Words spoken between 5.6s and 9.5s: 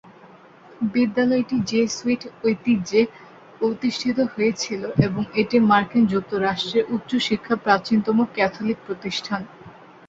মার্কিন যুক্তরাষ্ট্রের উচ্চ শিক্ষার প্রাচীনতম ক্যাথলিক প্রতিষ্ঠান।